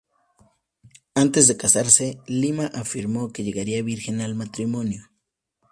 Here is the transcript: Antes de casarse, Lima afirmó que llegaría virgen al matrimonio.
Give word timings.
Antes 1.13 1.47
de 1.47 1.55
casarse, 1.57 2.17
Lima 2.25 2.65
afirmó 2.73 3.31
que 3.31 3.43
llegaría 3.43 3.83
virgen 3.83 4.19
al 4.21 4.33
matrimonio. 4.33 5.11